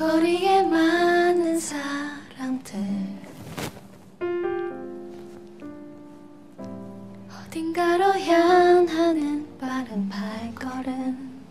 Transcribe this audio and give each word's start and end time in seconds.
거리에 0.00 0.62
많은 0.62 1.60
사람들. 1.60 2.80
어딘가로 7.28 8.04
향하는 8.18 9.46
빠른 9.58 10.08
발걸음. 10.08 11.42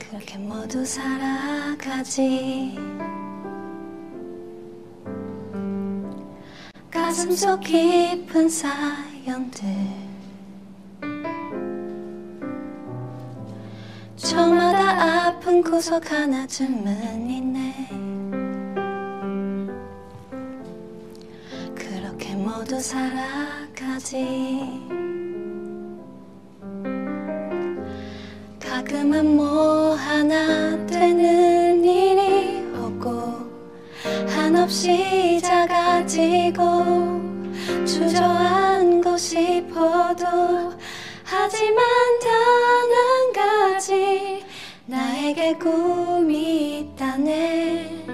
그렇게 0.00 0.36
모두 0.38 0.84
살아가지. 0.84 2.76
가슴 6.90 7.30
속 7.30 7.60
깊은 7.60 8.48
사연들 8.48 10.09
저마다 14.22 15.28
아픈 15.28 15.62
구석 15.62 16.12
하나쯤은 16.12 17.30
있네. 17.30 17.88
그렇게 21.74 22.34
모두 22.34 22.78
살아가지. 22.78 24.18
가끔은 28.60 29.36
뭐 29.36 29.94
하나 29.94 30.86
되는 30.86 31.82
일이 31.82 32.60
오고 32.76 33.50
한없이 34.28 35.40
작아지고 35.40 37.20
주저앉고 37.86 39.16
싶어도 39.16 40.26
하지만 41.24 42.20
꿈이 45.58 46.80
있다네. 46.80 48.06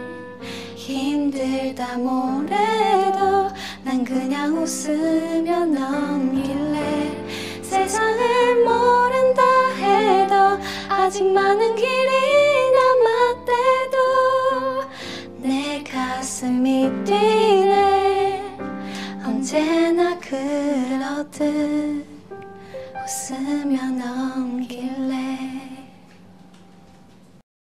힘들다 0.75 1.99
뭐래도 1.99 3.51
난 3.85 4.05
그냥 4.05 4.57
웃으며 4.57 5.67
넘길래. 5.67 7.13
세상을 7.63 8.65
모른다 8.65 9.43
해도 9.77 10.35
아직 10.89 11.25
많은 11.25 11.75
길이 11.75 12.11
남았대도 13.05 13.97
내 15.39 15.83
가슴이 15.83 16.91
뛰네. 17.05 18.57
언제나 19.25 20.19
그러듯 20.19 22.07
웃으며 23.05 23.91
넘길래 23.91 24.86